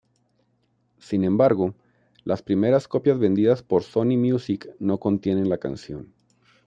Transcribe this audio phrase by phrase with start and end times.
[0.97, 1.75] Sin embargo,
[2.23, 6.11] las primeras copias vendidas por Sony Music no contienen la canción.